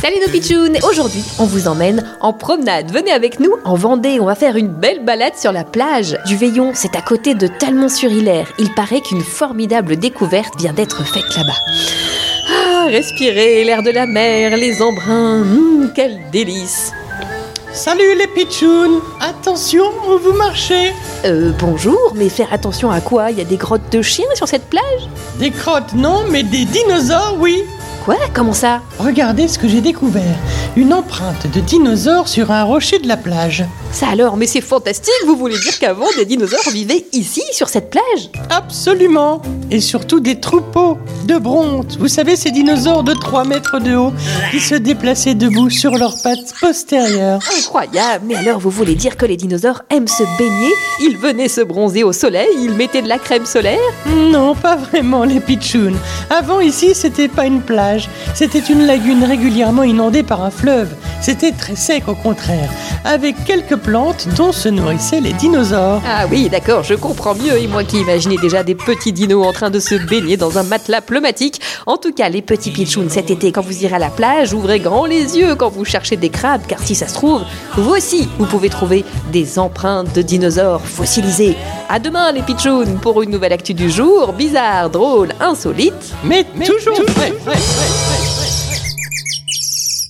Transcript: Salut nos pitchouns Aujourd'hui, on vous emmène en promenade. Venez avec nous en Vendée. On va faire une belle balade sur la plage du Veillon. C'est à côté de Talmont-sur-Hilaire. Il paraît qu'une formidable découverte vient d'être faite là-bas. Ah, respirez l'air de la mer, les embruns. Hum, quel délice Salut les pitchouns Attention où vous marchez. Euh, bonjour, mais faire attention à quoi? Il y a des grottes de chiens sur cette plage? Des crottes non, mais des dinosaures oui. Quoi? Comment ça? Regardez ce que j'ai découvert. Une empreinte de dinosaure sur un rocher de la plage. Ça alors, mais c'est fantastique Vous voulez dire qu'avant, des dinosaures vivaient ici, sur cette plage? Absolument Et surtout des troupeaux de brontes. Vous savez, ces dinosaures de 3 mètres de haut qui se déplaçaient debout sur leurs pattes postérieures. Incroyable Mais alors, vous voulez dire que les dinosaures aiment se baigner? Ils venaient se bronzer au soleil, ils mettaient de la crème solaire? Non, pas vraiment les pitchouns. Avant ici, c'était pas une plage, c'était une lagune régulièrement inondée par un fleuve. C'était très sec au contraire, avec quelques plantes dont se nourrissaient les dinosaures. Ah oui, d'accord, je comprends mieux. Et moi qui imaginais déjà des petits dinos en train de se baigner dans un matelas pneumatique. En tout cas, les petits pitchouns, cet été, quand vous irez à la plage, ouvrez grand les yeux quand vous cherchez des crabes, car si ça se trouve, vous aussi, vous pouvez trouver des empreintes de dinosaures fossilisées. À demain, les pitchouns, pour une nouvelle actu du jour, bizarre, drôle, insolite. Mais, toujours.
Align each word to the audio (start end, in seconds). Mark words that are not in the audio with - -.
Salut 0.00 0.16
nos 0.20 0.30
pitchouns 0.30 0.74
Aujourd'hui, 0.88 1.24
on 1.38 1.44
vous 1.44 1.68
emmène 1.68 2.04
en 2.20 2.32
promenade. 2.32 2.90
Venez 2.90 3.10
avec 3.10 3.40
nous 3.40 3.54
en 3.64 3.74
Vendée. 3.74 4.18
On 4.20 4.26
va 4.26 4.34
faire 4.34 4.56
une 4.56 4.68
belle 4.68 5.04
balade 5.04 5.34
sur 5.36 5.52
la 5.52 5.64
plage 5.64 6.18
du 6.26 6.36
Veillon. 6.36 6.72
C'est 6.74 6.96
à 6.96 7.02
côté 7.02 7.34
de 7.34 7.46
Talmont-sur-Hilaire. 7.46 8.52
Il 8.58 8.72
paraît 8.74 9.00
qu'une 9.00 9.22
formidable 9.22 9.96
découverte 9.96 10.58
vient 10.58 10.72
d'être 10.72 11.04
faite 11.06 11.36
là-bas. 11.36 11.58
Ah, 12.50 12.86
respirez 12.88 13.64
l'air 13.64 13.82
de 13.82 13.90
la 13.90 14.06
mer, 14.06 14.56
les 14.56 14.82
embruns. 14.82 15.42
Hum, 15.42 15.92
quel 15.94 16.18
délice 16.30 16.92
Salut 17.74 18.16
les 18.16 18.28
pitchouns 18.28 19.00
Attention 19.20 19.82
où 20.08 20.16
vous 20.18 20.32
marchez. 20.32 20.92
Euh, 21.24 21.50
bonjour, 21.58 22.12
mais 22.14 22.28
faire 22.28 22.52
attention 22.52 22.88
à 22.88 23.00
quoi? 23.00 23.32
Il 23.32 23.38
y 23.38 23.40
a 23.40 23.44
des 23.44 23.56
grottes 23.56 23.90
de 23.90 24.00
chiens 24.00 24.28
sur 24.34 24.46
cette 24.46 24.70
plage? 24.70 25.08
Des 25.40 25.50
crottes 25.50 25.92
non, 25.92 26.22
mais 26.30 26.44
des 26.44 26.66
dinosaures 26.66 27.34
oui. 27.40 27.64
Quoi? 28.04 28.14
Comment 28.32 28.52
ça? 28.52 28.80
Regardez 29.00 29.48
ce 29.48 29.58
que 29.58 29.66
j'ai 29.66 29.80
découvert. 29.80 30.36
Une 30.76 30.92
empreinte 30.92 31.46
de 31.54 31.60
dinosaure 31.60 32.26
sur 32.26 32.50
un 32.50 32.64
rocher 32.64 32.98
de 32.98 33.06
la 33.06 33.16
plage. 33.16 33.64
Ça 33.92 34.08
alors, 34.08 34.36
mais 34.36 34.48
c'est 34.48 34.60
fantastique 34.60 35.14
Vous 35.24 35.36
voulez 35.36 35.56
dire 35.56 35.78
qu'avant, 35.78 36.08
des 36.16 36.24
dinosaures 36.24 36.68
vivaient 36.72 37.06
ici, 37.12 37.44
sur 37.52 37.68
cette 37.68 37.90
plage? 37.90 38.30
Absolument 38.50 39.40
Et 39.70 39.80
surtout 39.80 40.18
des 40.18 40.40
troupeaux 40.40 40.98
de 41.26 41.38
brontes. 41.38 41.96
Vous 42.00 42.08
savez, 42.08 42.34
ces 42.34 42.50
dinosaures 42.50 43.04
de 43.04 43.12
3 43.12 43.44
mètres 43.44 43.78
de 43.78 43.94
haut 43.94 44.12
qui 44.50 44.58
se 44.58 44.74
déplaçaient 44.74 45.36
debout 45.36 45.70
sur 45.70 45.96
leurs 45.96 46.20
pattes 46.24 46.52
postérieures. 46.60 47.38
Incroyable 47.56 48.24
Mais 48.26 48.34
alors, 48.34 48.58
vous 48.58 48.70
voulez 48.70 48.96
dire 48.96 49.16
que 49.16 49.26
les 49.26 49.36
dinosaures 49.36 49.82
aiment 49.90 50.08
se 50.08 50.24
baigner? 50.38 50.72
Ils 51.02 51.16
venaient 51.16 51.46
se 51.46 51.60
bronzer 51.60 52.02
au 52.02 52.12
soleil, 52.12 52.48
ils 52.60 52.74
mettaient 52.74 53.02
de 53.02 53.08
la 53.08 53.18
crème 53.18 53.46
solaire? 53.46 53.78
Non, 54.08 54.56
pas 54.56 54.74
vraiment 54.74 55.22
les 55.22 55.38
pitchouns. 55.38 55.94
Avant 56.30 56.58
ici, 56.58 56.96
c'était 56.96 57.28
pas 57.28 57.46
une 57.46 57.60
plage, 57.60 58.08
c'était 58.34 58.58
une 58.58 58.86
lagune 58.86 59.22
régulièrement 59.22 59.84
inondée 59.84 60.24
par 60.24 60.42
un 60.42 60.50
fleuve. 60.50 60.63
C'était 61.20 61.52
très 61.52 61.76
sec 61.76 62.04
au 62.08 62.14
contraire, 62.14 62.70
avec 63.04 63.34
quelques 63.44 63.76
plantes 63.76 64.28
dont 64.36 64.52
se 64.52 64.68
nourrissaient 64.68 65.20
les 65.20 65.32
dinosaures. 65.34 66.00
Ah 66.06 66.24
oui, 66.30 66.48
d'accord, 66.48 66.82
je 66.82 66.94
comprends 66.94 67.34
mieux. 67.34 67.58
Et 67.58 67.66
moi 67.66 67.84
qui 67.84 67.98
imaginais 68.00 68.36
déjà 68.38 68.62
des 68.62 68.74
petits 68.74 69.12
dinos 69.12 69.46
en 69.46 69.52
train 69.52 69.70
de 69.70 69.78
se 69.78 69.94
baigner 69.94 70.36
dans 70.36 70.58
un 70.58 70.62
matelas 70.62 71.02
pneumatique. 71.02 71.60
En 71.86 71.98
tout 71.98 72.12
cas, 72.12 72.28
les 72.28 72.40
petits 72.40 72.70
pitchouns, 72.70 73.10
cet 73.10 73.30
été, 73.30 73.52
quand 73.52 73.60
vous 73.60 73.84
irez 73.84 73.96
à 73.96 73.98
la 73.98 74.08
plage, 74.08 74.54
ouvrez 74.54 74.80
grand 74.80 75.04
les 75.04 75.36
yeux 75.36 75.54
quand 75.54 75.68
vous 75.68 75.84
cherchez 75.84 76.16
des 76.16 76.30
crabes, 76.30 76.62
car 76.66 76.78
si 76.80 76.94
ça 76.94 77.08
se 77.08 77.14
trouve, 77.14 77.42
vous 77.76 77.90
aussi, 77.90 78.28
vous 78.38 78.46
pouvez 78.46 78.70
trouver 78.70 79.04
des 79.32 79.58
empreintes 79.58 80.14
de 80.14 80.22
dinosaures 80.22 80.82
fossilisées. 80.82 81.56
À 81.90 81.98
demain, 81.98 82.32
les 82.32 82.42
pitchouns, 82.42 82.98
pour 83.02 83.22
une 83.22 83.30
nouvelle 83.30 83.52
actu 83.52 83.74
du 83.74 83.90
jour, 83.90 84.32
bizarre, 84.32 84.88
drôle, 84.88 85.28
insolite. 85.40 86.14
Mais, 86.24 86.46
toujours. 86.64 86.96